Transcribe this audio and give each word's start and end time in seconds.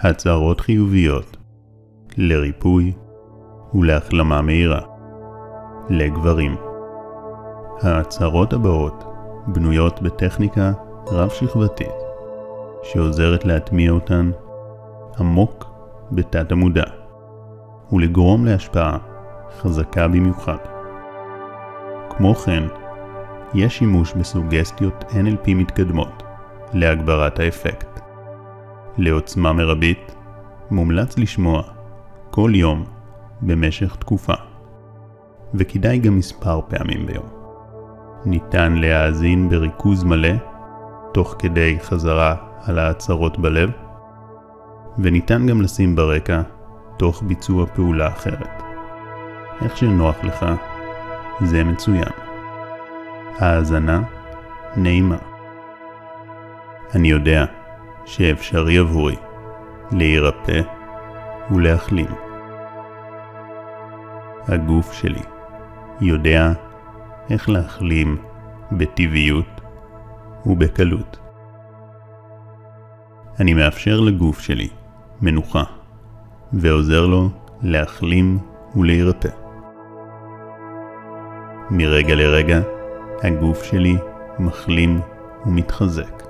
הצהרות 0.00 0.60
חיוביות 0.60 1.36
לריפוי 2.16 2.92
ולהחלמה 3.74 4.42
מהירה 4.42 4.80
לגברים. 5.90 6.56
ההצהרות 7.82 8.52
הבאות 8.52 9.04
בנויות 9.46 10.02
בטכניקה 10.02 10.72
רב-שכבתית 11.06 11.94
שעוזרת 12.82 13.44
להטמיע 13.44 13.90
אותן 13.90 14.30
עמוק 15.18 15.64
בתת 16.12 16.52
המודע 16.52 16.84
ולגרום 17.92 18.46
להשפעה 18.46 18.98
חזקה 19.60 20.08
במיוחד. 20.08 20.58
כמו 22.10 22.34
כן, 22.34 22.62
יש 23.54 23.78
שימוש 23.78 24.12
בסוגסטיות 24.12 25.04
NLP 25.10 25.54
מתקדמות 25.54 26.22
להגברת 26.72 27.38
האפקט. 27.38 28.07
לעוצמה 28.98 29.52
מרבית, 29.52 30.14
מומלץ 30.70 31.18
לשמוע 31.18 31.62
כל 32.30 32.50
יום 32.54 32.84
במשך 33.42 33.96
תקופה, 33.96 34.34
וכדאי 35.54 35.98
גם 35.98 36.16
מספר 36.16 36.60
פעמים 36.68 37.06
ביום. 37.06 37.26
ניתן 38.24 38.72
להאזין 38.72 39.48
בריכוז 39.48 40.04
מלא, 40.04 40.34
תוך 41.12 41.34
כדי 41.38 41.78
חזרה 41.82 42.34
על 42.64 42.78
ההצהרות 42.78 43.38
בלב, 43.38 43.70
וניתן 44.98 45.46
גם 45.46 45.62
לשים 45.62 45.96
ברקע 45.96 46.42
תוך 46.96 47.22
ביצוע 47.26 47.66
פעולה 47.66 48.08
אחרת. 48.08 48.62
איך 49.62 49.76
שנוח 49.76 50.24
לך, 50.24 50.46
זה 51.40 51.64
מצוין. 51.64 52.12
האזנה 53.38 54.02
נעימה. 54.76 55.16
אני 56.94 57.08
יודע 57.08 57.44
שאפשרי 58.08 58.78
עבורי 58.78 59.16
להירפא 59.92 60.60
ולהחלים. 61.50 62.06
הגוף 64.48 64.92
שלי 64.92 65.22
יודע 66.00 66.52
איך 67.30 67.48
להחלים 67.48 68.16
בטבעיות 68.72 69.60
ובקלות. 70.46 71.18
אני 73.40 73.54
מאפשר 73.54 74.00
לגוף 74.00 74.40
שלי 74.40 74.68
מנוחה 75.22 75.64
ועוזר 76.52 77.06
לו 77.06 77.28
להחלים 77.62 78.38
ולהירפא. 78.76 79.30
מרגע 81.70 82.14
לרגע 82.14 82.60
הגוף 83.22 83.62
שלי 83.62 83.96
מחלים 84.38 85.00
ומתחזק. 85.46 86.27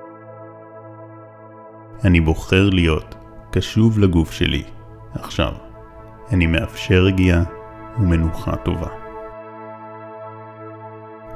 אני 2.05 2.21
בוחר 2.21 2.71
להיות 2.71 3.15
קשוב 3.51 3.99
לגוף 3.99 4.33
שלי 4.33 4.63
עכשיו. 5.15 5.53
אני 6.33 6.47
מאפשר 6.47 7.03
רגיעה 7.03 7.43
ומנוחה 7.99 8.57
טובה. 8.57 8.89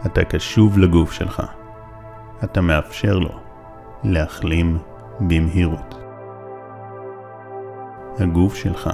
אתה 0.07 0.25
קשוב 0.25 0.79
לגוף 0.79 1.13
שלך. 1.13 1.43
אתה 2.45 2.61
מאפשר 2.61 3.19
לו 3.19 3.39
להחלים 4.05 4.79
במהירות. 5.21 5.95
הגוף 8.19 8.55
שלך 8.55 8.91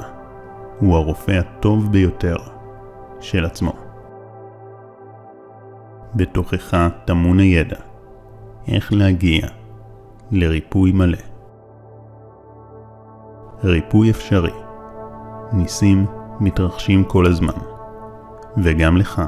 הוא 0.79 0.97
הרופא 0.97 1.33
הטוב 1.33 1.93
ביותר 1.93 2.37
של 3.21 3.45
עצמו. 3.45 3.73
בתוכך 6.15 6.89
טמון 7.05 7.39
הידע 7.39 7.77
איך 8.69 8.93
להגיע 8.93 9.47
לריפוי 10.31 10.93
מלא. 10.93 11.28
ריפוי 13.65 14.11
אפשרי. 14.11 14.53
ניסים 15.53 16.07
מתרחשים 16.41 17.05
כל 17.05 17.27
הזמן, 17.27 17.59
וגם 18.57 18.97
לך 18.97 19.23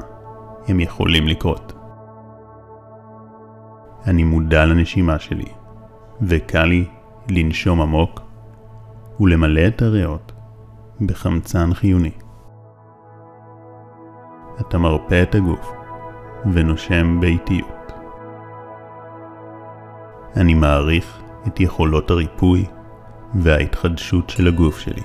הם 0.69 0.81
יכולים 0.81 1.27
לקרות. 1.27 1.72
אני 4.06 4.25
מודע 4.25 4.66
לנשימה 4.66 5.19
שלי, 5.19 5.53
וקל 6.22 6.65
לי 6.65 6.84
לנשום 7.28 7.81
עמוק 7.81 8.21
ולמלא 9.21 9.66
את 9.66 9.82
הריאות 9.82 10.32
בחמצן 11.06 11.75
חיוני. 11.75 12.12
אתה 14.60 14.78
מרפא 14.78 15.22
את 15.22 15.34
הגוף 15.34 15.72
ונושם 16.53 17.21
באיטיות. 17.21 17.93
אני 20.37 20.55
מעריך 20.55 21.21
את 21.47 21.60
יכולות 21.60 22.10
הריפוי 22.10 22.66
וההתחדשות 23.35 24.31
של 24.31 24.49
הגוף 24.49 24.81
שלי. 24.81 25.03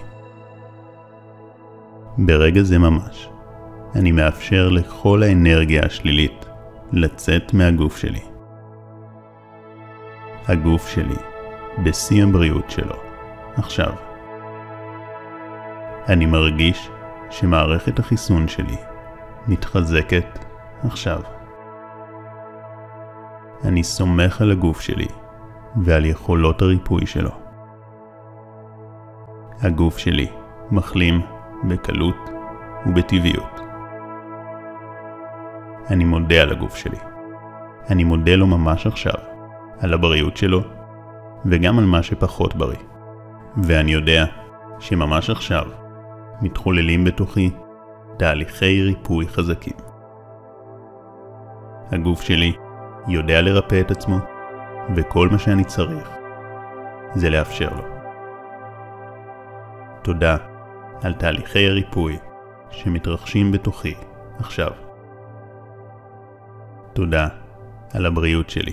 ברגע 2.17 2.63
זה 2.63 2.77
ממש, 2.77 3.29
אני 3.95 4.11
מאפשר 4.11 4.69
לכל 4.69 5.23
האנרגיה 5.23 5.85
השלילית 5.85 6.45
לצאת 6.91 7.53
מהגוף 7.53 7.97
שלי. 7.97 8.21
הגוף 10.47 10.87
שלי 10.87 11.15
בשיא 11.83 12.23
הבריאות 12.23 12.69
שלו, 12.71 12.95
עכשיו. 13.55 13.93
אני 16.07 16.25
מרגיש 16.25 16.89
שמערכת 17.29 17.99
החיסון 17.99 18.47
שלי 18.47 18.77
מתחזקת 19.47 20.39
עכשיו. 20.83 21.21
אני 23.63 23.83
סומך 23.83 24.41
על 24.41 24.51
הגוף 24.51 24.81
שלי 24.81 25.07
ועל 25.83 26.05
יכולות 26.05 26.61
הריפוי 26.61 27.05
שלו. 27.05 27.44
הגוף 29.61 29.97
שלי 29.97 30.27
מחלים 30.71 31.21
בקלות 31.67 32.29
ובטבעיות. 32.85 33.59
אני 35.89 36.03
מודה 36.03 36.41
על 36.41 36.51
הגוף 36.51 36.75
שלי. 36.75 36.97
אני 37.89 38.03
מודה 38.03 38.35
לו 38.35 38.47
ממש 38.47 38.87
עכשיו, 38.87 39.13
על 39.79 39.93
הבריאות 39.93 40.37
שלו, 40.37 40.61
וגם 41.45 41.79
על 41.79 41.85
מה 41.85 42.03
שפחות 42.03 42.55
בריא. 42.55 42.77
ואני 43.63 43.91
יודע 43.91 44.25
שממש 44.79 45.29
עכשיו 45.29 45.65
מתחוללים 46.41 47.03
בתוכי 47.03 47.49
תהליכי 48.17 48.81
ריפוי 48.81 49.27
חזקים. 49.27 49.77
הגוף 51.91 52.21
שלי 52.21 52.53
יודע 53.07 53.41
לרפא 53.41 53.81
את 53.81 53.91
עצמו, 53.91 54.17
וכל 54.95 55.29
מה 55.29 55.39
שאני 55.39 55.63
צריך 55.63 56.09
זה 57.15 57.29
לאפשר 57.29 57.69
לו. 57.69 57.94
תודה 60.05 60.37
על 61.01 61.13
תהליכי 61.13 61.67
הריפוי 61.67 62.17
שמתרחשים 62.71 63.51
בתוכי 63.51 63.95
עכשיו. 64.39 64.71
תודה 66.93 67.27
על 67.93 68.05
הבריאות 68.05 68.49
שלי. 68.49 68.71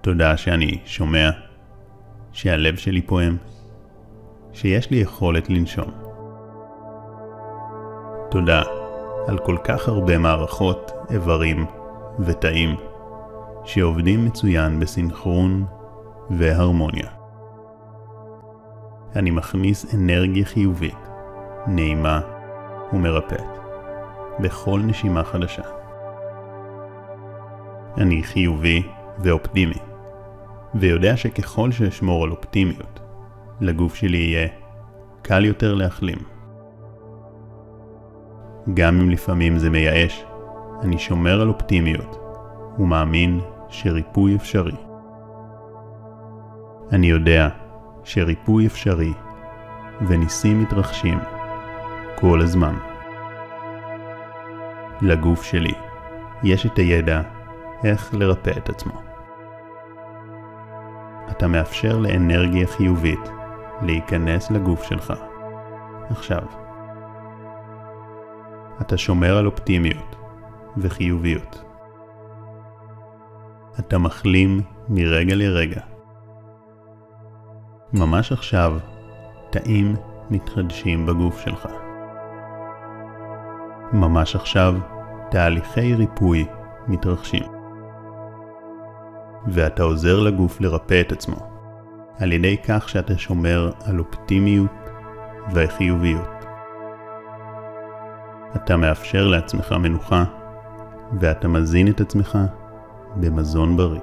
תודה 0.00 0.36
שאני 0.36 0.78
שומע, 0.84 1.30
שהלב 2.32 2.76
שלי 2.76 3.02
פועם, 3.02 3.36
שיש 4.52 4.90
לי 4.90 4.96
יכולת 4.96 5.50
לנשום. 5.50 5.90
תודה 8.30 8.62
על 9.28 9.38
כל 9.38 9.56
כך 9.64 9.88
הרבה 9.88 10.18
מערכות, 10.18 10.90
איברים 11.10 11.66
ותאים 12.18 12.76
שעובדים 13.64 14.24
מצוין 14.24 14.80
בסנכרון 14.80 15.64
והרמוניה. 16.30 17.21
אני 19.16 19.30
מכניס 19.30 19.94
אנרגיה 19.94 20.44
חיובית, 20.44 21.08
נעימה 21.66 22.20
ומרפאת, 22.92 23.44
בכל 24.40 24.80
נשימה 24.84 25.24
חדשה. 25.24 25.62
אני 27.96 28.22
חיובי 28.22 28.82
ואופטימי, 29.18 29.78
ויודע 30.74 31.16
שככל 31.16 31.72
שאשמור 31.72 32.24
על 32.24 32.30
אופטימיות, 32.30 33.00
לגוף 33.60 33.94
שלי 33.94 34.18
יהיה 34.18 34.48
קל 35.22 35.44
יותר 35.44 35.74
להחלים. 35.74 36.18
גם 38.74 39.00
אם 39.00 39.10
לפעמים 39.10 39.58
זה 39.58 39.70
מייאש, 39.70 40.24
אני 40.82 40.98
שומר 40.98 41.40
על 41.40 41.48
אופטימיות 41.48 42.18
ומאמין 42.78 43.40
שריפוי 43.68 44.36
אפשרי. 44.36 44.76
אני 46.92 47.06
יודע 47.06 47.48
שריפוי 48.04 48.66
אפשרי 48.66 49.12
וניסים 50.08 50.62
מתרחשים 50.62 51.18
כל 52.14 52.40
הזמן. 52.40 52.74
לגוף 55.02 55.42
שלי 55.42 55.74
יש 56.42 56.66
את 56.66 56.76
הידע 56.76 57.22
איך 57.84 58.14
לרפא 58.14 58.50
את 58.50 58.68
עצמו. 58.68 58.92
אתה 61.30 61.48
מאפשר 61.48 61.98
לאנרגיה 61.98 62.66
חיובית 62.66 63.30
להיכנס 63.82 64.50
לגוף 64.50 64.82
שלך. 64.82 65.12
עכשיו. 66.10 66.42
אתה 68.80 68.96
שומר 68.96 69.36
על 69.36 69.46
אופטימיות 69.46 70.16
וחיוביות. 70.76 71.64
אתה 73.78 73.98
מחלים 73.98 74.60
מרגע 74.88 75.34
לרגע. 75.34 75.91
ממש 77.94 78.32
עכשיו, 78.32 78.78
תאים 79.50 79.96
מתחדשים 80.30 81.06
בגוף 81.06 81.40
שלך. 81.40 81.68
ממש 83.92 84.36
עכשיו, 84.36 84.74
תהליכי 85.30 85.94
ריפוי 85.94 86.46
מתרחשים. 86.88 87.42
ואתה 89.46 89.82
עוזר 89.82 90.20
לגוף 90.20 90.60
לרפא 90.60 91.00
את 91.00 91.12
עצמו, 91.12 91.36
על 92.18 92.32
ידי 92.32 92.56
כך 92.64 92.88
שאתה 92.88 93.18
שומר 93.18 93.70
על 93.84 93.98
אופטימיות 93.98 94.90
וחיוביות. 95.52 96.44
אתה 98.56 98.76
מאפשר 98.76 99.26
לעצמך 99.26 99.72
מנוחה, 99.72 100.24
ואתה 101.20 101.48
מזין 101.48 101.88
את 101.88 102.00
עצמך 102.00 102.38
במזון 103.16 103.76
בריא. 103.76 104.00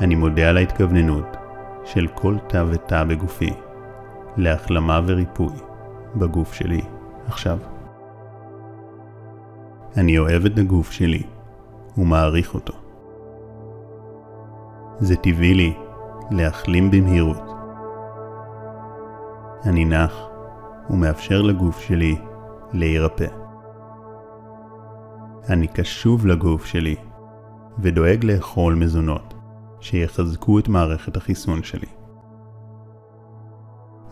אני 0.00 0.14
מודה 0.14 0.48
על 0.48 0.56
ההתכווננות 0.56 1.45
של 1.86 2.06
כל 2.14 2.36
תא 2.46 2.64
ותא 2.68 3.04
בגופי 3.04 3.50
להחלמה 4.36 5.00
וריפוי 5.06 5.56
בגוף 6.16 6.52
שלי 6.52 6.82
עכשיו. 7.26 7.58
אני 9.96 10.18
אוהב 10.18 10.46
את 10.46 10.58
הגוף 10.58 10.90
שלי 10.90 11.22
ומעריך 11.98 12.54
אותו. 12.54 12.72
זה 14.98 15.16
טבעי 15.16 15.54
לי 15.54 15.76
להחלים 16.30 16.90
במהירות. 16.90 17.50
אני 19.64 19.84
נח 19.84 20.28
ומאפשר 20.90 21.42
לגוף 21.42 21.80
שלי 21.80 22.16
להירפא. 22.72 23.26
אני 25.48 25.66
קשוב 25.66 26.26
לגוף 26.26 26.64
שלי 26.64 26.96
ודואג 27.78 28.24
לאכול 28.24 28.74
מזונות 28.74 29.35
שיחזקו 29.80 30.58
את 30.58 30.68
מערכת 30.68 31.16
החיסון 31.16 31.62
שלי. 31.62 31.86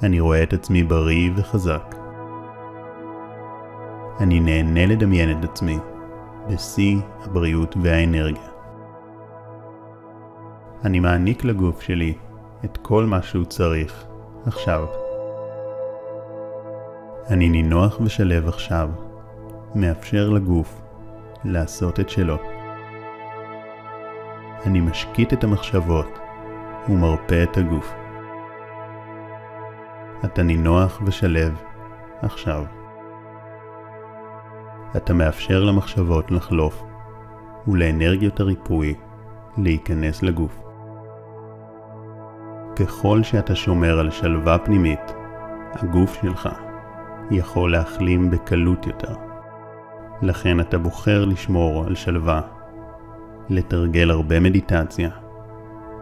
אני 0.02 0.20
רואה 0.20 0.42
את 0.42 0.52
עצמי 0.52 0.82
בריא 0.82 1.30
וחזק. 1.36 1.94
אני 4.20 4.40
נהנה 4.40 4.86
לדמיין 4.86 5.38
את 5.38 5.44
עצמי 5.44 5.78
בשיא 6.48 6.96
הבריאות 7.20 7.76
והאנרגיה. 7.82 8.48
אני 10.84 11.00
מעניק 11.00 11.44
לגוף 11.44 11.80
שלי 11.80 12.14
את 12.64 12.78
כל 12.82 13.04
מה 13.04 13.22
שהוא 13.22 13.44
צריך 13.44 14.04
עכשיו. 14.46 14.86
אני 17.30 17.48
נינוח 17.48 18.00
ושלב 18.00 18.48
עכשיו, 18.48 18.90
מאפשר 19.74 20.30
לגוף 20.30 20.80
לעשות 21.44 22.00
את 22.00 22.10
שלו. 22.10 22.53
אני 24.66 24.80
משקיט 24.80 25.32
את 25.32 25.44
המחשבות 25.44 26.18
ומרפא 26.88 27.42
את 27.42 27.56
הגוף. 27.56 27.94
אתה 30.24 30.42
נינוח 30.42 31.02
ושלב 31.06 31.62
עכשיו. 32.22 32.64
אתה 34.96 35.14
מאפשר 35.14 35.64
למחשבות 35.64 36.30
לחלוף 36.30 36.82
ולאנרגיות 37.68 38.40
הריפוי 38.40 38.94
להיכנס 39.58 40.22
לגוף. 40.22 40.60
ככל 42.76 43.22
שאתה 43.22 43.54
שומר 43.54 43.98
על 43.98 44.10
שלווה 44.10 44.58
פנימית, 44.58 45.14
הגוף 45.72 46.18
שלך 46.22 46.48
יכול 47.30 47.72
להחלים 47.72 48.30
בקלות 48.30 48.86
יותר. 48.86 49.14
לכן 50.22 50.60
אתה 50.60 50.78
בוחר 50.78 51.24
לשמור 51.24 51.84
על 51.86 51.94
שלווה, 51.94 52.40
לתרגל 53.48 54.10
הרבה 54.10 54.40
מדיטציה, 54.40 55.10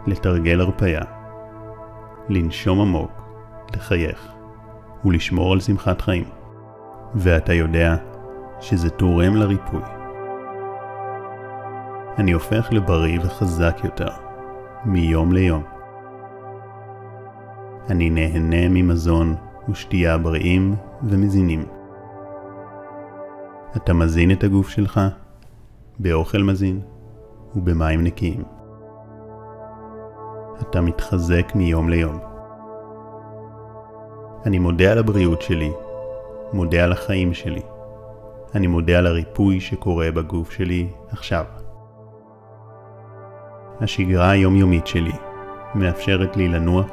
לתרגל 0.06 0.60
הרפאיה, 0.60 1.02
לנשום 2.28 2.80
עמוק, 2.80 3.10
לחייך 3.76 4.32
ולשמור 5.04 5.52
על 5.52 5.60
שמחת 5.60 6.00
חיים. 6.00 6.24
ואתה 7.14 7.52
יודע 7.52 7.96
שזה 8.60 8.90
תורם 8.90 9.36
לריפוי. 9.36 9.82
אני 12.18 12.32
הופך 12.32 12.68
לבריא 12.72 13.20
וחזק 13.20 13.76
יותר, 13.84 14.08
מיום 14.84 15.32
ליום. 15.32 15.62
אני 17.90 18.10
נהנה 18.10 18.68
ממזון 18.68 19.34
ושתייה 19.68 20.18
בריאים 20.18 20.76
ומזינים. 21.02 21.64
אתה 23.76 23.94
מזין 23.94 24.30
את 24.30 24.44
הגוף 24.44 24.68
שלך 24.68 25.00
באוכל 25.98 26.38
מזין 26.38 26.80
ובמים 27.56 28.04
נקיים. 28.04 28.42
אתה 30.60 30.80
מתחזק 30.80 31.52
מיום 31.54 31.88
ליום. 31.88 32.18
אני 34.46 34.58
מודה 34.58 34.92
על 34.92 34.98
הבריאות 34.98 35.42
שלי, 35.42 35.72
מודה 36.52 36.84
על 36.84 36.92
החיים 36.92 37.34
שלי. 37.34 37.62
אני 38.54 38.66
מודה 38.66 38.98
על 38.98 39.06
הריפוי 39.06 39.60
שקורה 39.60 40.10
בגוף 40.10 40.50
שלי 40.50 40.88
עכשיו. 41.08 41.44
השגרה 43.80 44.30
היומיומית 44.30 44.86
שלי 44.86 45.12
מאפשרת 45.74 46.36
לי 46.36 46.48
לנוח, 46.48 46.90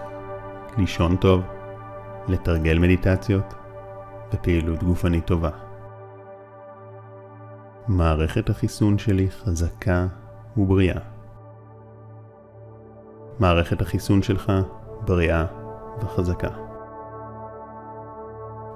לישון 0.77 1.15
טוב, 1.15 1.41
לתרגל 2.27 2.79
מדיטציות 2.79 3.53
ופעילות 4.33 4.83
גופנית 4.83 5.25
טובה. 5.25 5.49
מערכת 7.87 8.49
החיסון 8.49 8.97
שלי 8.97 9.29
חזקה 9.31 10.07
ובריאה. 10.57 10.99
מערכת 13.39 13.81
החיסון 13.81 14.21
שלך 14.21 14.51
בריאה 15.05 15.45
וחזקה. 16.01 16.49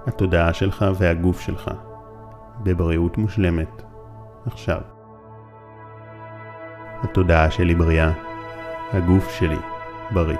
התודעה 0.08 0.54
שלך 0.54 0.86
והגוף 0.98 1.40
שלך 1.40 1.72
בבריאות 2.64 3.18
מושלמת 3.18 3.84
עכשיו. 4.46 4.82
התודעה 7.04 7.52
שלי 7.52 7.76
בריאה, 7.76 8.12
הגוף 8.92 9.30
שלי 9.30 9.60
בריא. 10.12 10.38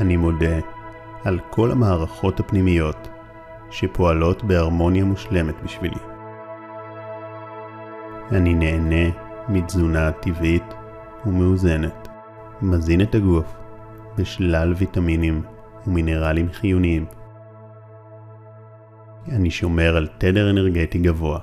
אני 0.00 0.16
מודה 0.16 0.56
על 1.24 1.38
כל 1.50 1.70
המערכות 1.70 2.40
הפנימיות 2.40 3.08
שפועלות 3.70 4.44
בהרמוניה 4.44 5.04
מושלמת 5.04 5.54
בשבילי. 5.64 6.15
אני 8.32 8.54
נהנה 8.54 9.10
מתזונה 9.48 10.12
טבעית 10.12 10.74
ומאוזנת, 11.26 12.08
מזין 12.62 13.00
את 13.00 13.14
הגוף 13.14 13.56
בשלל 14.18 14.74
ויטמינים 14.76 15.42
ומינרלים 15.86 16.48
חיוניים. 16.52 17.06
אני 19.28 19.50
שומר 19.50 19.96
על 19.96 20.08
תדר 20.18 20.50
אנרגטי 20.50 20.98
גבוה. 20.98 21.38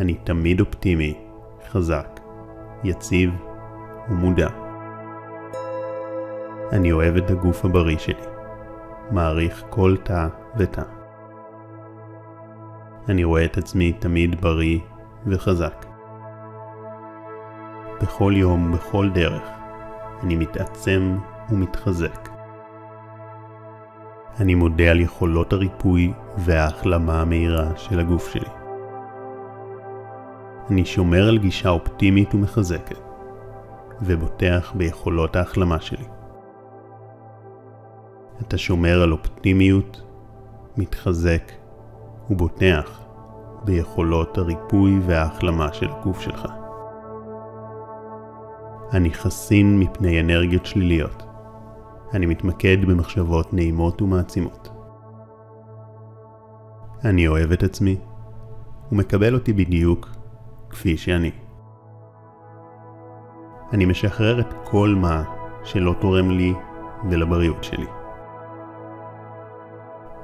אני 0.00 0.14
תמיד 0.14 0.60
אופטימי, 0.60 1.14
חזק, 1.68 2.20
יציב 2.84 3.30
ומודע. 4.10 4.48
אני 6.72 6.92
אוהב 6.92 7.16
את 7.16 7.30
הגוף 7.30 7.64
הבריא 7.64 7.98
שלי. 7.98 8.24
מעריך 9.10 9.64
כל 9.70 9.96
תא 10.02 10.28
ותא. 10.56 10.82
אני 13.08 13.24
רואה 13.24 13.44
את 13.44 13.58
עצמי 13.58 13.92
תמיד 13.92 14.40
בריא 14.40 14.78
וחזק. 15.26 15.86
בכל 18.02 18.32
יום 18.36 18.72
ובכל 18.72 19.10
דרך 19.10 19.42
אני 20.22 20.36
מתעצם 20.36 21.18
ומתחזק. 21.50 22.28
אני 24.40 24.54
מודה 24.54 24.90
על 24.90 25.00
יכולות 25.00 25.52
הריפוי 25.52 26.12
וההחלמה 26.36 27.20
המהירה 27.20 27.76
של 27.76 28.00
הגוף 28.00 28.32
שלי. 28.32 28.48
אני 30.70 30.84
שומר 30.84 31.28
על 31.28 31.38
גישה 31.38 31.68
אופטימית 31.68 32.34
ומחזקת, 32.34 32.98
ובוטח 34.02 34.72
ביכולות 34.76 35.36
ההחלמה 35.36 35.80
שלי. 35.80 36.04
אתה 38.40 38.58
שומר 38.58 39.02
על 39.02 39.12
אופטימיות, 39.12 40.02
מתחזק 40.76 41.52
ובוטח 42.30 43.03
ביכולות 43.64 44.38
הריפוי 44.38 45.00
וההחלמה 45.06 45.72
של 45.72 45.90
הגוף 45.90 46.20
שלך. 46.20 46.46
אני 48.92 49.14
חסין 49.14 49.80
מפני 49.80 50.20
אנרגיות 50.20 50.66
שליליות. 50.66 51.22
אני 52.14 52.26
מתמקד 52.26 52.76
במחשבות 52.84 53.54
נעימות 53.54 54.02
ומעצימות. 54.02 54.68
אני 57.04 57.28
אוהב 57.28 57.52
את 57.52 57.62
עצמי 57.62 57.96
ומקבל 58.92 59.34
אותי 59.34 59.52
בדיוק 59.52 60.08
כפי 60.70 60.96
שאני. 60.96 61.30
אני 63.72 63.84
משחרר 63.84 64.40
את 64.40 64.54
כל 64.64 64.94
מה 65.00 65.22
שלא 65.64 65.94
תורם 66.00 66.30
לי 66.30 66.54
ולבריאות 67.10 67.64
שלי. 67.64 67.86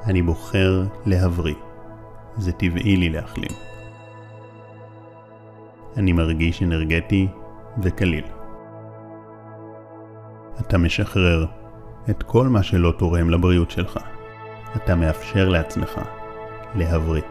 אני 0.06 0.22
בוחר 0.22 0.84
להבריא. 1.06 1.69
זה 2.36 2.52
טבעי 2.52 2.96
לי 2.96 3.10
להחלים. 3.10 3.50
אני 5.96 6.12
מרגיש 6.12 6.62
אנרגטי 6.62 7.28
וקליל. 7.82 8.24
אתה 10.60 10.78
משחרר 10.78 11.46
את 12.10 12.22
כל 12.22 12.48
מה 12.48 12.62
שלא 12.62 12.92
תורם 12.98 13.30
לבריאות 13.30 13.70
שלך. 13.70 13.98
אתה 14.76 14.94
מאפשר 14.94 15.48
לעצמך 15.48 16.00
להבריא. 16.74 17.22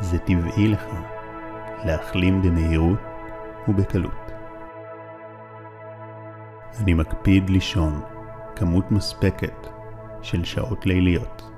זה 0.00 0.18
טבעי 0.18 0.68
לך 0.68 0.84
להחלים 1.84 2.42
במהירות 2.42 2.98
ובקלות. 3.68 4.30
אני 6.80 6.94
מקפיד 6.94 7.50
לישון 7.50 8.00
כמות 8.56 8.90
מספקת 8.90 9.66
של 10.22 10.44
שעות 10.44 10.86
ליליות. 10.86 11.53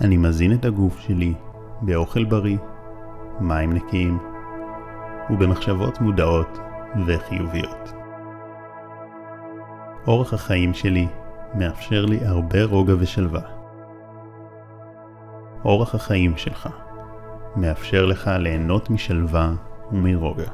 אני 0.00 0.16
מזין 0.16 0.52
את 0.52 0.64
הגוף 0.64 0.98
שלי 0.98 1.34
באוכל 1.82 2.24
בריא, 2.24 2.56
מים 3.40 3.72
נקיים 3.72 4.18
ובמחשבות 5.30 6.00
מודעות 6.00 6.58
וחיוביות. 7.06 7.92
אורח 10.06 10.34
החיים 10.34 10.74
שלי 10.74 11.08
מאפשר 11.54 12.04
לי 12.04 12.26
הרבה 12.26 12.64
רוגע 12.64 12.94
ושלווה. 12.98 13.40
אורח 15.64 15.94
החיים 15.94 16.36
שלך 16.36 16.68
מאפשר 17.56 18.06
לך 18.06 18.30
ליהנות 18.38 18.90
משלווה 18.90 19.52
ומרוגע. 19.92 20.50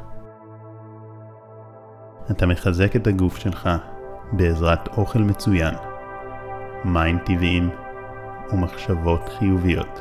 אתה 2.30 2.46
מחזק 2.46 2.96
את 2.96 3.06
הגוף 3.06 3.36
שלך 3.38 3.70
בעזרת 4.32 4.88
אוכל 4.98 5.18
מצוין, 5.18 5.74
מים 6.84 7.18
טבעיים 7.18 7.70
ומחשבות 8.52 9.28
חיוביות. 9.38 10.00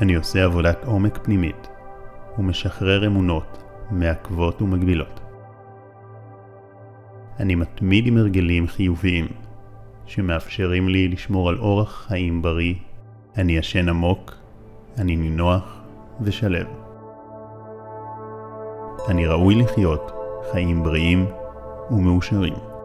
אני 0.00 0.14
עושה 0.14 0.44
עבודת 0.44 0.84
עומק 0.84 1.18
פנימית 1.22 1.68
ומשחרר 2.38 3.06
אמונות 3.06 3.62
מעכבות 3.90 4.62
ומגבילות. 4.62 5.20
אני 7.40 7.54
מתמיד 7.54 8.06
עם 8.06 8.16
הרגלים 8.16 8.66
חיוביים 8.66 9.26
שמאפשרים 10.06 10.88
לי 10.88 11.08
לשמור 11.08 11.48
על 11.48 11.58
אורח 11.58 12.06
חיים 12.08 12.42
בריא, 12.42 12.74
אני 13.36 13.56
ישן 13.56 13.88
עמוק, 13.88 14.34
אני 14.98 15.16
נינוח 15.16 15.80
ושלב. 16.20 16.66
אני 19.08 19.26
ראוי 19.26 19.54
לחיות 19.54 20.12
חיים 20.52 20.82
בריאים 20.82 21.26
ומאושרים. 21.90 22.75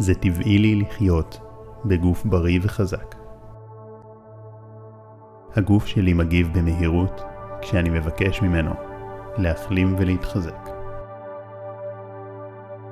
זה 0.00 0.14
טבעי 0.14 0.58
לי 0.58 0.74
לחיות 0.74 1.40
בגוף 1.84 2.24
בריא 2.24 2.58
וחזק. 2.62 3.14
הגוף 5.56 5.86
שלי 5.86 6.12
מגיב 6.12 6.50
במהירות 6.58 7.22
כשאני 7.62 7.90
מבקש 7.90 8.42
ממנו 8.42 8.70
להחלים 9.38 9.94
ולהתחזק. 9.98 10.68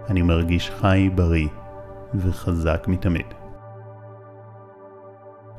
אני 0.09 0.23
מרגיש 0.23 0.71
חי, 0.71 1.11
בריא 1.15 1.49
וחזק 2.15 2.85
מתמיד. 2.89 3.35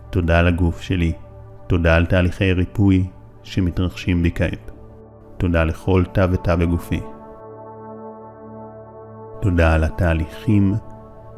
תודה 0.10 0.42
לגוף 0.42 0.82
שלי, 0.82 1.14
תודה 1.68 1.96
על 1.96 2.06
תהליכי 2.06 2.54
ריפוי 2.54 3.10
שמתרחשים 3.44 4.24
בי 4.24 4.32
כעת. 4.36 4.72
תודה 5.38 5.64
לכל 5.64 6.04
תא 6.12 6.28
ותא 6.32 6.56
בגופי. 6.56 7.02
תודה 9.42 9.74
על 9.74 9.84
התהליכים 9.84 10.74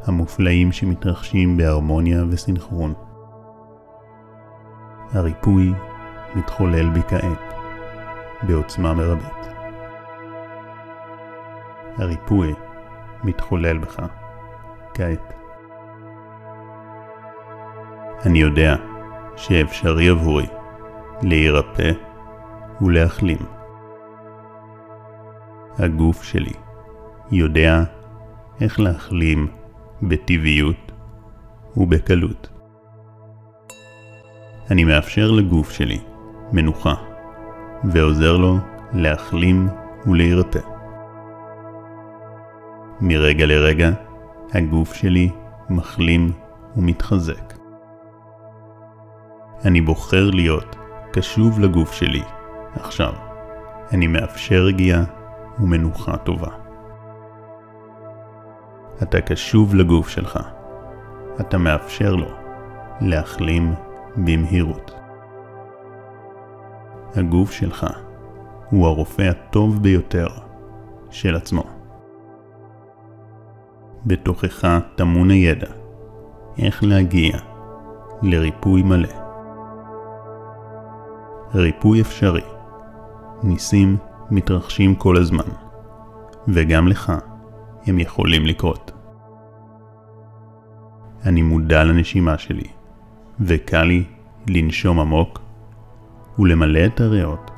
המופלאים 0.06 0.72
שמתרחשים 0.72 1.56
בהרמוניה 1.56 2.24
וסינכרון. 2.30 2.94
הריפוי 5.12 5.72
מתחולל 6.34 6.88
בי 6.90 7.00
כעת, 7.08 7.54
בעוצמה 8.42 8.94
מרבית. 8.94 9.46
הריפוי 11.98 12.54
מתחולל 13.24 13.78
בך 13.78 14.00
כעת. 14.94 15.34
אני 18.26 18.38
יודע 18.38 18.76
שאפשרי 19.36 20.08
עבורי 20.08 20.46
להירפא 21.22 21.90
ולהחלים. 22.80 23.38
הגוף 25.78 26.22
שלי 26.22 26.52
יודע 27.30 27.82
איך 28.60 28.80
להחלים 28.80 29.61
בטבעיות 30.02 30.92
ובקלות. 31.76 32.48
אני 34.70 34.84
מאפשר 34.84 35.30
לגוף 35.30 35.70
שלי 35.70 36.00
מנוחה 36.52 36.94
ועוזר 37.84 38.36
לו 38.36 38.56
להחלים 38.92 39.68
ולהירפא. 40.06 40.60
מרגע 43.00 43.46
לרגע 43.46 43.90
הגוף 44.52 44.94
שלי 44.94 45.30
מחלים 45.70 46.32
ומתחזק. 46.76 47.54
אני 49.64 49.80
בוחר 49.80 50.30
להיות 50.30 50.76
קשוב 51.12 51.60
לגוף 51.60 51.92
שלי 51.92 52.22
עכשיו. 52.74 53.12
אני 53.92 54.06
מאפשר 54.06 54.62
רגיעה 54.62 55.04
ומנוחה 55.58 56.16
טובה. 56.16 56.61
אתה 59.02 59.20
קשוב 59.20 59.74
לגוף 59.74 60.08
שלך. 60.08 60.38
אתה 61.40 61.58
מאפשר 61.58 62.14
לו 62.14 62.28
להחלים 63.00 63.74
במהירות. 64.16 64.94
הגוף 67.14 67.52
שלך 67.52 67.86
הוא 68.70 68.86
הרופא 68.86 69.22
הטוב 69.22 69.82
ביותר 69.82 70.26
של 71.10 71.36
עצמו. 71.36 71.62
בתוכך 74.06 74.78
טמון 74.96 75.30
הידע 75.30 75.66
איך 76.58 76.84
להגיע 76.84 77.38
לריפוי 78.22 78.82
מלא. 78.82 79.08
ריפוי 81.54 82.00
אפשרי. 82.00 82.42
ניסים 83.42 83.96
מתרחשים 84.30 84.94
כל 84.94 85.16
הזמן, 85.16 85.44
וגם 86.48 86.88
לך 86.88 87.12
הם 87.86 87.98
יכולים 87.98 88.46
לקרות. 88.46 88.90
אני 91.26 91.42
מודע 91.42 91.84
לנשימה 91.84 92.38
שלי, 92.38 92.68
וקל 93.40 93.82
לי 93.82 94.04
לנשום 94.48 95.00
עמוק 95.00 95.40
ולמלא 96.38 96.86
את 96.86 97.00
הריאות 97.00 97.50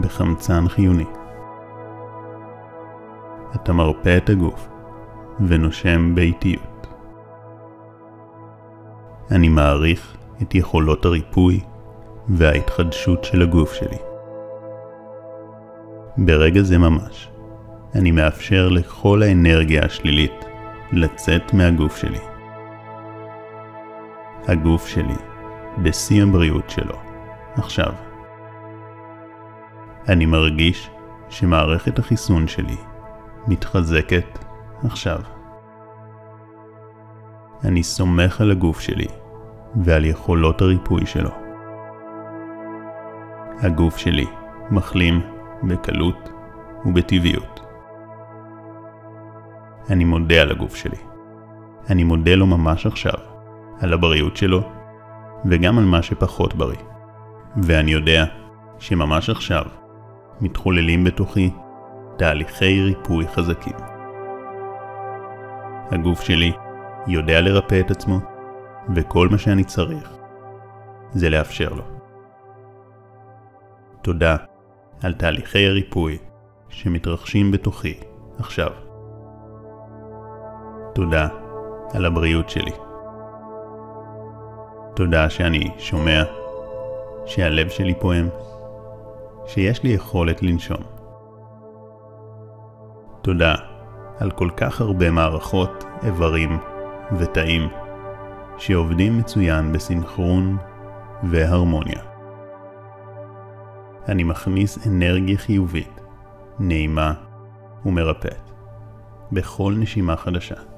בחמצן 0.00 0.68
חיוני. 0.68 1.04
אתה 3.54 3.72
מרפא 3.72 4.16
את 4.16 4.30
הגוף 4.30 4.68
ונושם 5.46 6.14
באיטיות. 6.14 6.86
אני 9.30 9.48
מעריך 9.48 10.16
את 10.42 10.54
יכולות 10.54 11.04
הריפוי 11.04 11.60
וההתחדשות 12.28 13.24
של 13.24 13.42
הגוף 13.42 13.72
שלי. 13.72 13.98
ברגע 16.16 16.62
זה 16.62 16.78
ממש, 16.78 17.30
אני 17.94 18.10
מאפשר 18.10 18.68
לכל 18.68 19.22
האנרגיה 19.22 19.84
השלילית 19.84 20.44
לצאת 20.92 21.54
מהגוף 21.54 21.96
שלי. 21.96 22.18
הגוף 24.48 24.86
שלי 24.86 25.14
בשיא 25.82 26.22
הבריאות 26.22 26.70
שלו, 26.70 26.94
עכשיו. 27.54 27.92
אני 30.08 30.26
מרגיש 30.26 30.90
שמערכת 31.28 31.98
החיסון 31.98 32.48
שלי 32.48 32.76
מתחזקת 33.46 34.38
עכשיו. 34.84 35.20
אני 37.64 37.82
סומך 37.82 38.40
על 38.40 38.50
הגוף 38.50 38.80
שלי 38.80 39.06
ועל 39.76 40.04
יכולות 40.04 40.62
הריפוי 40.62 41.06
שלו. 41.06 41.30
הגוף 43.60 43.96
שלי 43.96 44.26
מחלים 44.70 45.20
בקלות 45.62 46.28
ובטבעיות. 46.84 47.67
אני 49.90 50.04
מודה 50.04 50.42
על 50.42 50.50
הגוף 50.50 50.76
שלי. 50.76 50.96
אני 51.90 52.04
מודה 52.04 52.34
לו 52.34 52.46
ממש 52.46 52.86
עכשיו, 52.86 53.14
על 53.80 53.92
הבריאות 53.92 54.36
שלו, 54.36 54.62
וגם 55.44 55.78
על 55.78 55.84
מה 55.84 56.02
שפחות 56.02 56.54
בריא. 56.54 56.78
ואני 57.62 57.90
יודע 57.90 58.24
שממש 58.78 59.30
עכשיו 59.30 59.64
מתחוללים 60.40 61.04
בתוכי 61.04 61.50
תהליכי 62.16 62.82
ריפוי 62.82 63.28
חזקים. 63.28 63.76
הגוף 65.90 66.22
שלי 66.22 66.52
יודע 67.06 67.40
לרפא 67.40 67.80
את 67.80 67.90
עצמו, 67.90 68.20
וכל 68.94 69.28
מה 69.28 69.38
שאני 69.38 69.64
צריך 69.64 70.10
זה 71.12 71.30
לאפשר 71.30 71.68
לו. 71.68 71.84
תודה 74.02 74.36
על 75.02 75.14
תהליכי 75.14 75.66
הריפוי 75.66 76.18
שמתרחשים 76.68 77.50
בתוכי 77.50 77.94
עכשיו. 78.38 78.87
תודה 80.98 81.28
על 81.94 82.04
הבריאות 82.04 82.50
שלי. 82.50 82.70
תודה 84.94 85.30
שאני 85.30 85.70
שומע, 85.78 86.22
שהלב 87.26 87.68
שלי 87.68 87.94
פועם, 88.00 88.28
שיש 89.46 89.82
לי 89.82 89.90
יכולת 89.90 90.42
לנשום. 90.42 90.82
תודה 93.22 93.54
על 94.18 94.30
כל 94.30 94.50
כך 94.56 94.80
הרבה 94.80 95.10
מערכות, 95.10 95.84
איברים 96.04 96.58
ותאים 97.18 97.68
שעובדים 98.56 99.18
מצוין 99.18 99.72
בסינכרון 99.72 100.56
והרמוניה. 101.22 102.02
אני 104.08 104.24
מכניס 104.24 104.86
אנרגיה 104.86 105.38
חיובית, 105.38 106.00
נעימה 106.58 107.12
ומרפאת, 107.86 108.50
בכל 109.32 109.74
נשימה 109.78 110.16
חדשה. 110.16 110.77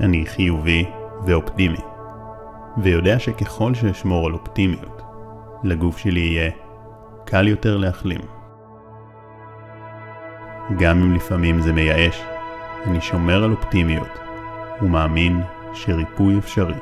אני 0.00 0.26
חיובי 0.26 0.84
ואופטימי, 1.26 1.80
ויודע 2.76 3.18
שככל 3.18 3.74
שאשמור 3.74 4.26
על 4.26 4.32
אופטימיות, 4.32 5.02
לגוף 5.64 5.98
שלי 5.98 6.20
יהיה 6.20 6.50
קל 7.24 7.48
יותר 7.48 7.76
להחלים. 7.76 8.20
גם 10.78 11.02
אם 11.02 11.14
לפעמים 11.14 11.60
זה 11.60 11.72
מייאש, 11.72 12.22
אני 12.86 13.00
שומר 13.00 13.44
על 13.44 13.52
אופטימיות 13.52 14.18
ומאמין 14.82 15.42
שריפוי 15.74 16.38
אפשרי. 16.38 16.78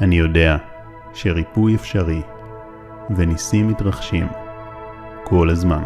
אני 0.00 0.16
יודע 0.16 0.56
שריפוי 1.14 1.74
אפשרי 1.74 2.22
וניסים 3.16 3.68
מתרחשים 3.68 4.26
כל 5.24 5.50
הזמן. 5.50 5.84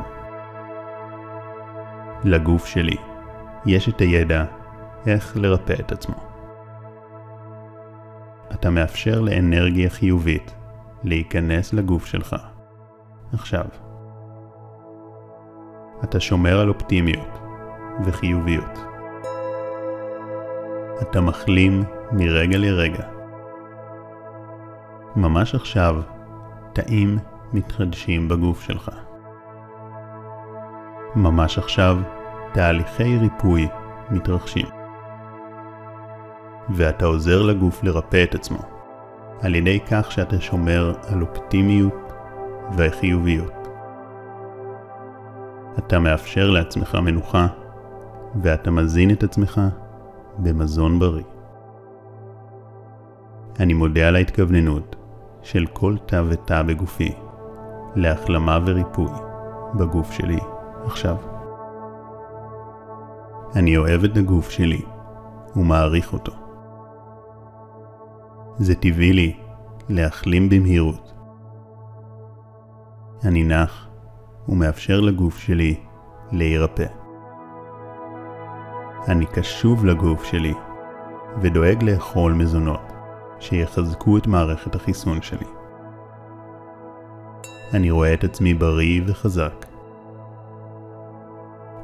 לגוף 2.24 2.66
שלי 2.66 2.96
יש 3.66 3.88
את 3.88 4.00
הידע 4.00 4.44
איך 5.06 5.36
לרפא 5.36 5.72
את 5.80 5.92
עצמו. 5.92 6.14
אתה 8.52 8.70
מאפשר 8.70 9.20
לאנרגיה 9.20 9.90
חיובית 9.90 10.54
להיכנס 11.04 11.72
לגוף 11.72 12.06
שלך. 12.06 12.36
עכשיו. 13.32 13.64
אתה 16.04 16.20
שומר 16.20 16.60
על 16.60 16.68
אופטימיות 16.68 17.38
וחיוביות. 18.04 18.78
אתה 21.02 21.20
מחלים 21.20 21.84
מרגע 22.12 22.58
לרגע. 22.58 23.04
ממש 25.16 25.54
עכשיו, 25.54 26.02
תאים 26.72 27.18
מתחדשים 27.52 28.28
בגוף 28.28 28.62
שלך. 28.62 28.90
ממש 31.16 31.58
עכשיו, 31.58 31.98
תהליכי 32.52 33.18
ריפוי 33.18 33.68
מתרחשים. 34.10 34.77
ואתה 36.70 37.06
עוזר 37.06 37.42
לגוף 37.42 37.84
לרפא 37.84 38.22
את 38.22 38.34
עצמו, 38.34 38.58
על 39.40 39.54
ידי 39.54 39.80
כך 39.90 40.12
שאתה 40.12 40.40
שומר 40.40 40.94
על 41.08 41.22
אופטימיות 41.22 42.12
וחיוביות. 42.76 43.52
אתה 45.78 45.98
מאפשר 45.98 46.50
לעצמך 46.50 46.94
מנוחה, 46.94 47.46
ואתה 48.42 48.70
מזין 48.70 49.10
את 49.10 49.22
עצמך 49.22 49.60
במזון 50.38 50.98
בריא. 50.98 51.24
אני 53.60 53.74
מודה 53.74 54.08
על 54.08 54.16
ההתכווננות 54.16 54.96
של 55.42 55.66
כל 55.72 55.96
תא 56.06 56.22
ותא 56.28 56.62
בגופי 56.62 57.14
להחלמה 57.96 58.58
וריפוי 58.66 59.12
בגוף 59.74 60.12
שלי 60.12 60.40
עכשיו. 60.84 61.16
אני 63.56 63.76
אוהב 63.76 64.04
את 64.04 64.16
הגוף 64.16 64.50
שלי 64.50 64.82
ומעריך 65.56 66.12
אותו. 66.12 66.47
זה 68.58 68.74
טבעי 68.74 69.12
לי 69.12 69.36
להחלים 69.88 70.48
במהירות. 70.48 71.12
אני 73.24 73.44
נח 73.44 73.88
ומאפשר 74.48 75.00
לגוף 75.00 75.38
שלי 75.38 75.80
להירפא. 76.32 76.86
אני 79.08 79.26
קשוב 79.26 79.86
לגוף 79.86 80.24
שלי 80.24 80.54
ודואג 81.40 81.82
לאכול 81.82 82.32
מזונות 82.32 82.92
שיחזקו 83.40 84.18
את 84.18 84.26
מערכת 84.26 84.74
החיסון 84.74 85.22
שלי. 85.22 85.46
אני 87.74 87.90
רואה 87.90 88.14
את 88.14 88.24
עצמי 88.24 88.54
בריא 88.54 89.00
וחזק. 89.06 89.66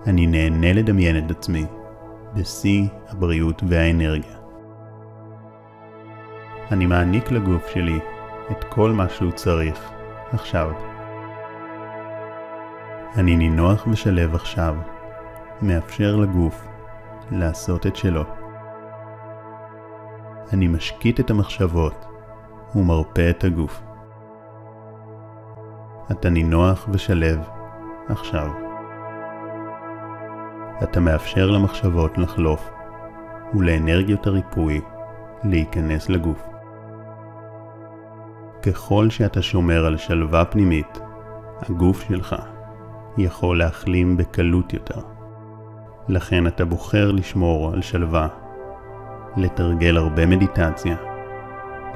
אני 0.07 0.27
נהנה 0.27 0.73
לדמיין 0.73 1.27
את 1.27 1.31
עצמי 1.31 1.67
בשיא 2.35 2.87
הבריאות 3.09 3.63
והאנרגיה. 3.69 4.44
אני 6.73 6.87
מעניק 6.87 7.31
לגוף 7.31 7.69
שלי 7.69 8.01
את 8.51 8.65
כל 8.65 8.93
מה 8.93 9.09
שהוא 9.09 9.33
צריך 9.33 9.91
עכשיו. 10.33 10.71
אני 13.17 13.37
נינוח 13.37 13.87
ושלב 13.87 14.35
עכשיו, 14.35 14.77
מאפשר 15.63 16.17
לגוף 16.17 16.67
לעשות 17.31 17.87
את 17.87 17.97
שלו. 17.97 18.25
אני 20.53 20.69
משקיט 20.69 21.21
את 21.21 21.31
המחשבות 21.31 22.05
ומרפא 22.75 23.31
את 23.31 23.45
הגוף. 23.45 23.83
אתה 26.11 26.31
נינוח 26.31 26.89
ושלב 26.91 27.49
עכשיו. 28.09 28.51
אתה 30.83 31.01
מאפשר 31.01 31.51
למחשבות 31.51 32.19
לחלוף 32.19 32.71
ולאנרגיות 33.55 34.27
הריפוי 34.27 34.81
להיכנס 35.45 36.09
לגוף. 36.09 36.54
ככל 38.67 39.11
שאתה 39.11 39.43
שומר 39.43 39.87
על 39.87 39.97
שלווה 39.97 40.45
פנימית, 40.45 40.99
הגוף 41.63 42.03
שלך 42.09 42.37
יכול 43.19 43.59
להחלים 43.59 44.17
בקלות 44.17 44.73
יותר. 44.73 45.01
לכן 46.09 46.47
אתה 46.47 46.65
בוחר 46.65 47.13
לשמור 47.13 47.73
על 47.73 47.83
שלווה, 47.83 48.29
לתרגל 49.37 49.97
הרבה 49.97 50.27
מדיטציה, 50.27 50.97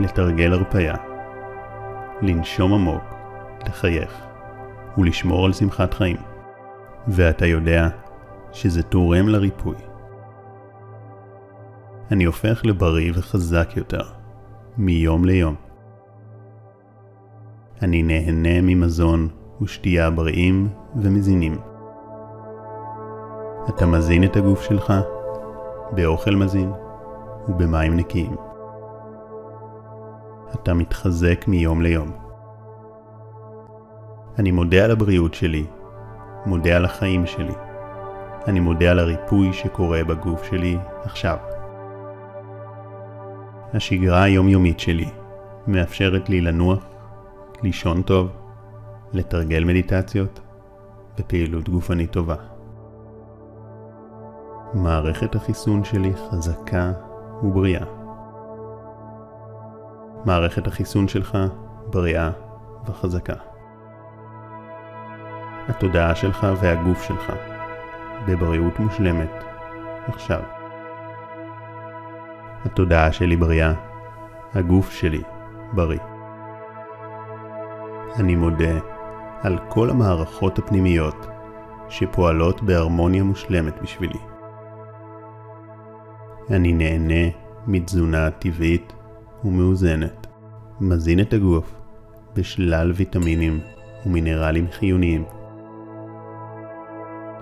לתרגל 0.01 0.53
הרפאיה, 0.53 0.95
לנשום 2.23 2.75
עמוק, 2.75 3.15
לחייך 3.67 4.13
ולשמור 4.99 5.47
על 5.47 5.53
שמחת 5.53 5.95
חיים. 5.95 6.17
ואתה 7.09 7.47
יודע 7.47 7.89
שזה 8.53 8.83
תורם 8.83 9.29
לריפוי. 9.29 9.77
אני 12.11 12.25
הופך 12.25 12.61
לבריא 12.65 13.13
וחזק 13.15 13.77
יותר, 13.77 14.03
מיום 14.79 15.25
ליום. 15.25 15.68
אני 17.83 18.03
נהנה 18.03 18.61
ממזון 18.63 19.29
ושתייה 19.63 20.11
בריאים 20.11 20.69
ומזינים. 20.97 21.59
אתה 23.69 23.87
מזין 23.87 24.25
את 24.25 24.37
הגוף 24.37 24.63
שלך 24.63 24.93
באוכל 25.93 26.31
מזין 26.31 26.73
ובמים 27.49 27.97
נקיים. 27.97 28.37
אתה 30.55 30.75
מתחזק 30.75 31.45
מיום 31.49 31.83
ליום. 31.83 32.13
אני 34.39 34.51
מודה 34.51 34.85
על 34.85 34.91
הבריאות 34.91 35.35
שלי, 35.35 35.65
מודה 36.47 36.77
על 36.77 36.85
החיים 36.85 37.27
שלי. 37.27 37.55
אני 38.47 38.61
מודה 38.61 38.91
על 38.91 38.99
הריפוי 38.99 39.53
שקורה 39.53 40.05
בגוף 40.05 40.45
שלי 40.45 40.79
עכשיו. 41.05 41.37
השגרה 43.75 44.23
היומיומית 44.23 44.81
שלי 44.81 45.09
מאפשרת 45.67 46.29
לי 46.29 46.41
לנוח, 46.41 46.98
לישון 47.63 48.03
טוב, 48.03 48.31
לתרגל 49.13 49.65
מדיטציות 49.65 50.41
ופעילות 51.19 51.69
גופנית 51.69 52.11
טובה. 52.11 52.37
מערכת 54.75 55.35
החיסון 55.35 55.85
שלי 55.85 56.13
חזקה 56.31 56.93
ובריאה. 57.43 57.85
מערכת 60.25 60.67
החיסון 60.67 61.09
שלך 61.09 61.39
בריאה 61.87 62.31
וחזקה. 62.87 63.35
התודעה 65.69 66.15
שלך 66.15 66.47
והגוף 66.61 67.03
שלך 67.03 67.33
בבריאות 68.27 68.79
מושלמת 68.79 69.45
עכשיו. 70.07 70.41
התודעה 72.65 73.13
שלי 73.13 73.37
בריאה, 73.37 73.73
הגוף 74.55 74.91
שלי 74.91 75.23
בריא. 75.73 76.08
אני 78.19 78.35
מודה 78.35 78.79
על 79.43 79.59
כל 79.69 79.91
המערכות 79.91 80.59
הפנימיות 80.59 81.27
שפועלות 81.89 82.63
בהרמוניה 82.63 83.23
מושלמת 83.23 83.83
בשבילי. 83.83 84.19
אני 86.51 86.73
נהנה 86.73 87.31
מתזונה 87.67 88.31
טבעית 88.31 88.93
ומאוזנת, 89.45 90.27
מזין 90.81 91.21
את 91.21 91.33
הגוף 91.33 91.75
בשלל 92.35 92.93
ויטמינים 92.97 93.61
ומינרלים 94.07 94.67
חיוניים. 94.71 95.25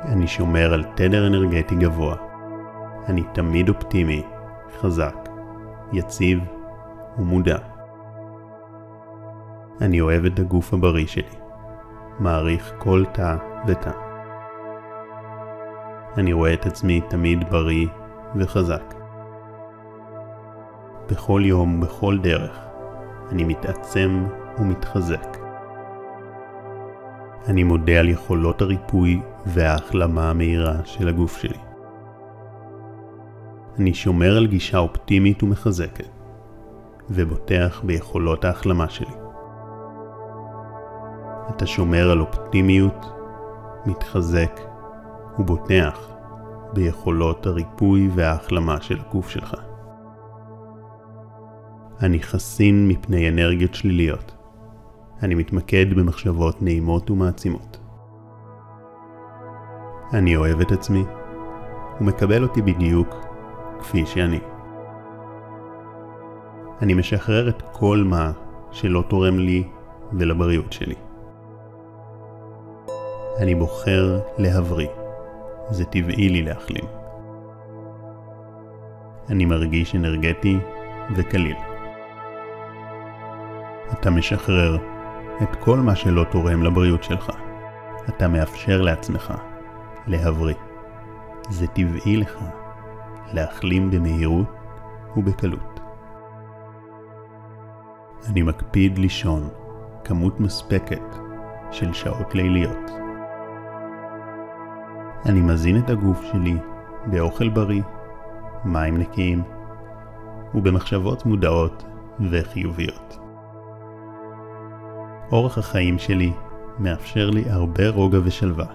אני 0.05 0.27
שומר 0.27 0.75
על 0.75 0.85
תדר 0.95 1.27
אנרגטי 1.27 1.75
גבוה. 1.75 2.17
אני 3.09 3.23
תמיד 3.35 3.69
אופטימי, 3.69 4.23
חזק, 4.81 5.29
יציב 5.93 6.39
ומודע. 7.19 7.76
אני 9.81 10.01
אוהב 10.01 10.25
את 10.25 10.39
הגוף 10.39 10.75
הבריא 10.75 11.07
שלי, 11.07 11.37
מעריך 12.19 12.73
כל 12.79 13.05
תא 13.13 13.37
ותא. 13.67 13.91
אני 16.17 16.33
רואה 16.33 16.55
את 16.55 16.67
עצמי 16.67 17.01
תמיד 17.09 17.51
בריא 17.51 17.87
וחזק. 18.37 18.95
בכל 21.11 21.43
יום, 21.45 21.81
בכל 21.81 22.19
דרך, 22.19 22.59
אני 23.33 23.45
מתעצם 23.45 24.27
ומתחזק. 24.59 25.37
אני 27.49 27.65
מודה 27.65 28.01
על 28.01 28.09
יכולות 28.09 28.63
הריפוי 28.63 29.21
וההחלמה 29.47 30.31
המהירה 30.31 30.75
של 30.85 31.09
הגוף 31.09 31.39
שלי. 31.39 31.59
אני 33.79 33.95
שומר 33.95 34.37
על 34.37 34.47
גישה 34.47 34.79
אופטימית 34.79 35.43
ומחזקת, 35.43 36.09
ובוטח 37.11 37.81
ביכולות 37.85 38.45
ההחלמה 38.45 38.89
שלי. 38.89 39.26
אתה 41.51 41.67
שומר 41.67 42.11
על 42.11 42.21
אופטימיות, 42.21 43.07
מתחזק 43.87 44.61
ובוטח 45.39 46.09
ביכולות 46.73 47.47
הריפוי 47.47 48.09
וההחלמה 48.15 48.81
של 48.81 48.99
הגוף 49.01 49.29
שלך. 49.29 49.55
אני 52.03 52.23
חסין 52.23 52.89
מפני 52.89 53.29
אנרגיות 53.29 53.75
שליליות. 53.75 54.35
אני 55.23 55.35
מתמקד 55.35 55.95
במחשבות 55.95 56.63
נעימות 56.63 57.11
ומעצימות. 57.11 57.79
אני 60.13 60.37
אוהב 60.37 60.61
את 60.61 60.73
עצמי 60.73 61.05
ומקבל 62.01 62.43
אותי 62.43 62.63
בדיוק 62.63 63.09
כפי 63.81 64.07
שאני. 64.07 64.41
אני 66.83 66.95
משחרר 66.95 67.49
את 67.49 67.63
כל 67.73 68.03
מה 68.07 68.33
שלא 68.71 69.05
תורם 69.09 69.39
לי 69.39 69.69
ולבריאות 70.13 70.73
שלי. 70.73 71.06
אני 73.39 73.55
בוחר 73.55 74.21
להבריא. 74.39 74.89
זה 75.71 75.85
טבעי 75.85 76.29
לי 76.29 76.43
להחלים. 76.43 76.85
אני 79.31 79.45
מרגיש 79.45 79.95
אנרגטי 79.95 80.59
וקליל. 81.17 81.57
אתה 83.93 84.11
משחרר 84.11 84.77
את 85.43 85.57
כל 85.57 85.79
מה 85.79 85.97
שלא 85.97 86.25
תורם 86.31 86.63
לבריאות 86.63 87.03
שלך. 87.03 87.31
אתה 88.09 88.29
מאפשר 88.29 88.83
לעצמך 88.83 89.35
להבריא. 90.07 90.55
זה 91.51 91.67
טבעי 91.67 92.17
לך 92.17 92.39
להחלים 93.33 93.91
במהירות 93.91 94.47
ובקלות. 95.17 95.81
אני 98.31 98.43
מקפיד 98.43 98.99
לישון 98.99 99.49
כמות 100.05 100.41
מספקת 100.41 101.17
של 101.71 101.93
שעות 101.93 102.35
ליליות. 102.35 103.06
אני 105.29 105.41
מזין 105.41 105.79
את 105.79 105.91
הגוף 105.91 106.25
שלי 106.33 106.57
באוכל 107.07 107.49
בריא, 107.49 107.83
מים 108.65 108.97
נקיים 108.97 109.43
ובמחשבות 110.55 111.27
מודעות 111.27 111.85
וחיוביות. 112.31 113.19
אורח 115.33 115.59
החיים 115.59 115.99
שלי 115.99 116.33
מאפשר 116.79 117.31
לי 117.31 117.51
הרבה 117.51 117.89
רוגע 117.89 118.19
ושלווה. 118.25 118.67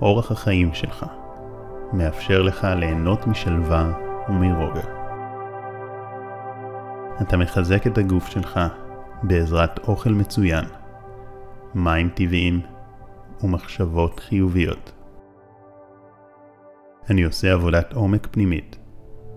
אורח 0.00 0.32
החיים 0.32 0.74
שלך 0.74 1.06
מאפשר 1.92 2.42
לך 2.42 2.66
ליהנות 2.76 3.26
משלווה 3.26 3.92
ומרוגע. 4.28 4.84
אתה 7.22 7.36
מחזק 7.36 7.86
את 7.86 7.98
הגוף 7.98 8.28
שלך 8.28 8.60
בעזרת 9.22 9.88
אוכל 9.88 10.10
מצוין, 10.10 10.64
מים 11.74 12.08
טבעיים 12.08 12.60
ומחשבות 13.42 14.20
חיוביות. 14.20 14.92
אני 17.10 17.22
עושה 17.22 17.52
עבודת 17.52 17.92
עומק 17.92 18.26
פנימית 18.30 18.78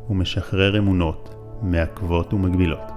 ומשחרר 0.09 0.77
אמונות 0.77 1.35
מעכבות 1.61 2.33
ומגבילות. 2.33 2.91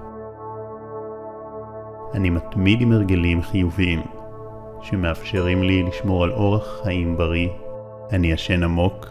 אני 2.15 2.31
מתמיד 2.31 2.81
עם 2.81 2.93
הרגלים 2.93 3.43
חיוביים 3.43 4.03
שמאפשרים 4.83 5.63
לי 5.63 5.83
לשמור 5.83 6.25
על 6.25 6.33
אורח 6.33 6.83
חיים 6.83 7.17
בריא. 7.17 7.49
אני 8.13 8.27
ישן 8.27 8.63
עמוק, 8.63 9.07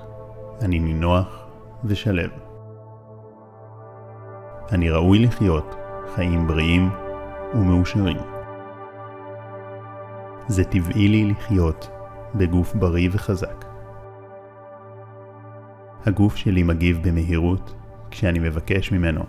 אני 0.62 0.79
נינוח 0.79 1.47
ושלב. 1.84 2.29
אני 4.71 4.89
ראוי 4.89 5.19
לחיות 5.19 5.75
חיים 6.15 6.47
בריאים 6.47 6.89
ומאושרים. 7.53 8.33
זה 10.47 10.63
טבעי 10.63 11.08
לי 11.08 11.25
לחיות 11.25 11.89
בגוף 12.36 12.75
בריא 12.75 13.10
וחזק. 13.12 13.65
הגוף 16.06 16.36
שלי 16.36 16.63
מגיב 16.63 16.99
במהירות 17.03 17.75
כשאני 18.12 18.39
מבקש 18.39 18.91
ממנו 18.91 19.23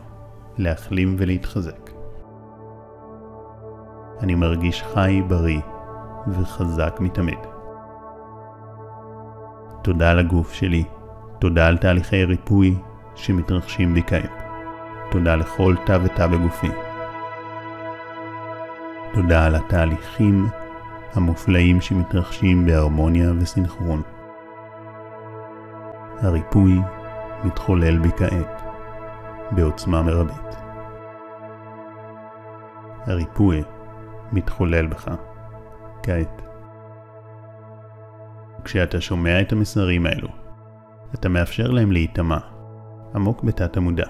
להחלים 0.59 1.16
ולהתחזק. 1.18 1.90
אני 4.20 4.35
מרגיש 4.35 4.83
חי, 4.83 5.22
בריא 5.29 5.61
וחזק 6.29 6.96
מתמיד. 7.00 7.38
תודה 9.83 10.14
לגוף 10.14 10.53
שלי, 10.53 10.85
תודה 11.38 11.66
על 11.66 11.77
תהליכי 11.77 12.24
ריפוי 12.24 12.77
שמתרחשים 13.14 13.94
בי 13.94 14.03
כעת. 14.07 14.42
תודה 15.11 15.37
לכל 15.37 15.74
תא 15.87 15.98
ותא 16.03 16.27
בגופי. 16.27 16.70
תודה 19.14 19.46
על 19.46 19.55
התהליכים 19.55 20.46
המופלאים 21.14 21.81
שמתרחשים 21.81 22.66
בהרמוניה 22.66 23.33
וסינכרון. 23.38 24.03
הריפוי 26.20 26.81
מתחולל 27.44 27.98
בי 27.98 28.11
כעת, 28.16 28.62
בעוצמה 29.50 30.03
מרבית. 30.03 30.57
הריפוי 33.07 33.62
מתחולל 34.33 34.87
בך, 34.87 35.09
כעת. 36.03 36.42
כשאתה 38.64 39.00
שומע 39.00 39.40
את 39.40 39.53
המסרים 39.53 40.07
האלו, 40.07 40.29
אתה 41.14 41.29
מאפשר 41.29 41.70
להם 41.70 41.92
להיטמע, 41.92 42.38
עמוק 43.14 43.42
בתת 43.42 43.77
המודע, 43.77 44.07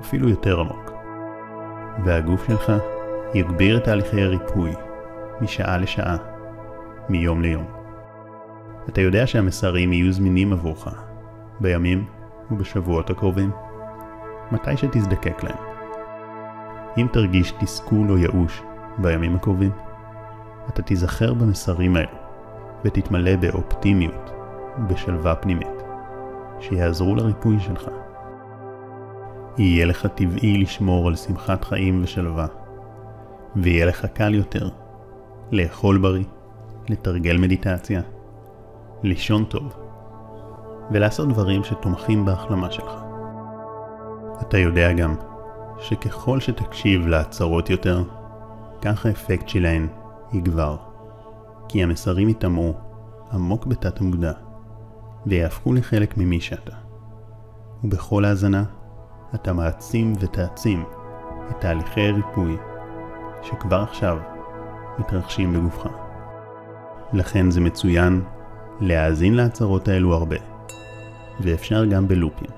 אפילו 0.00 0.28
יותר 0.28 0.60
עמוק, 0.60 0.92
והגוף 2.04 2.46
שלך 2.46 2.72
יגביר 3.34 3.76
את 3.76 3.84
תהליכי 3.84 4.22
הריפוי 4.22 4.72
משעה 5.40 5.78
לשעה, 5.78 6.16
מיום 7.08 7.42
ליום. 7.42 7.64
אתה 8.88 9.00
יודע 9.00 9.26
שהמסרים 9.26 9.92
יהיו 9.92 10.12
זמינים 10.12 10.52
עבורך 10.52 11.02
בימים 11.60 12.04
ובשבועות 12.50 13.10
הקרובים, 13.10 13.50
מתי 14.52 14.76
שתזדקק 14.76 15.42
להם. 15.42 15.58
אם 16.98 17.06
תרגיש 17.12 17.52
תסכול 17.52 18.10
או 18.10 18.18
ייאוש 18.18 18.62
בימים 18.98 19.36
הקרובים, 19.36 19.70
אתה 20.68 20.82
תיזכר 20.82 21.34
במסרים 21.34 21.96
האלו 21.96 22.18
ותתמלא 22.84 23.36
באופטימיות 23.36 24.30
ובשלווה 24.78 25.34
פנימית, 25.34 25.82
שיעזרו 26.60 27.14
לריפוי 27.14 27.60
שלך. 27.60 27.88
יהיה 29.58 29.86
לך 29.86 30.06
טבעי 30.06 30.58
לשמור 30.58 31.08
על 31.08 31.16
שמחת 31.16 31.64
חיים 31.64 32.00
ושלווה, 32.02 32.46
ויהיה 33.56 33.86
לך 33.86 34.06
קל 34.06 34.34
יותר 34.34 34.68
לאכול 35.52 35.98
בריא, 35.98 36.24
לתרגל 36.88 37.36
מדיטציה, 37.36 38.00
לישון 39.02 39.44
טוב, 39.44 39.74
ולעשות 40.90 41.28
דברים 41.28 41.64
שתומכים 41.64 42.24
בהחלמה 42.24 42.70
שלך. 42.70 42.92
אתה 44.40 44.58
יודע 44.58 44.92
גם 44.92 45.14
שככל 45.78 46.40
שתקשיב 46.40 47.06
להצהרות 47.06 47.70
יותר, 47.70 48.04
כך 48.82 49.06
האפקט 49.06 49.48
שלהן 49.48 49.86
יגבר, 50.32 50.76
כי 51.68 51.82
המסרים 51.82 52.28
יטמעו 52.28 52.74
עמוק 53.32 53.66
בתת 53.66 54.00
המודע, 54.00 54.32
ויהפכו 55.26 55.72
לחלק 55.72 56.16
ממי 56.16 56.40
שאתה. 56.40 56.72
ובכל 57.84 58.24
האזנה, 58.24 58.64
אתה 59.34 59.52
מעצים 59.52 60.12
ותעצים 60.20 60.84
את 61.50 61.60
תהליכי 61.60 62.08
הריפוי 62.08 62.56
שכבר 63.42 63.82
עכשיו 63.82 64.18
מתרחשים 64.98 65.52
בגופך. 65.52 65.90
לכן 67.12 67.50
זה 67.50 67.60
מצוין 67.60 68.22
להאזין 68.80 69.34
להצהרות 69.34 69.88
האלו 69.88 70.14
הרבה, 70.14 70.36
ואפשר 71.40 71.84
גם 71.84 72.08
בלופים. 72.08 72.50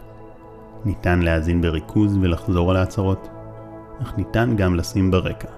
ניתן 0.85 1.21
להאזין 1.21 1.61
בריכוז 1.61 2.17
ולחזור 2.21 2.71
על 2.71 2.77
ההצהרות, 2.77 3.29
אך 4.03 4.19
ניתן 4.19 4.57
גם 4.57 4.75
לשים 4.75 5.11
ברקע. 5.11 5.49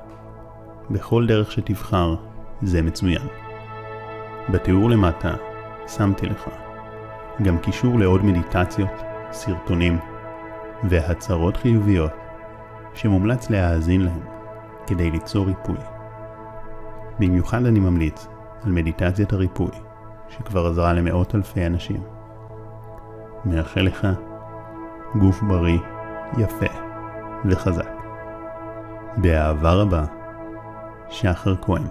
בכל 0.90 1.26
דרך 1.26 1.52
שתבחר, 1.52 2.14
זה 2.62 2.82
מצוין. 2.82 3.26
בתיאור 4.48 4.90
למטה 4.90 5.34
שמתי 5.86 6.26
לך 6.26 6.48
גם 7.42 7.58
קישור 7.58 7.98
לעוד 7.98 8.24
מדיטציות, 8.24 8.90
סרטונים 9.32 9.98
והצהרות 10.84 11.56
חיוביות 11.56 12.12
שמומלץ 12.94 13.50
להאזין 13.50 14.00
להם 14.00 14.20
כדי 14.86 15.10
ליצור 15.10 15.46
ריפוי. 15.46 15.93
במיוחד 17.18 17.66
אני 17.66 17.80
ממליץ 17.80 18.26
על 18.64 18.72
מדיטציית 18.72 19.32
הריפוי 19.32 19.70
שכבר 20.28 20.66
עזרה 20.66 20.92
למאות 20.92 21.34
אלפי 21.34 21.66
אנשים. 21.66 22.02
מאחל 23.44 23.80
לך 23.80 24.06
גוף 25.20 25.42
בריא, 25.42 25.78
יפה 26.38 26.66
וחזק. 27.44 27.94
באהבה 29.16 29.72
רבה, 29.72 30.04
שחר 31.10 31.54
כהן 31.62 31.82